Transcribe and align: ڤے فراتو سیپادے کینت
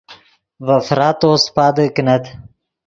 ڤے 0.65 0.77
فراتو 0.87 1.29
سیپادے 1.43 1.85
کینت 1.95 2.23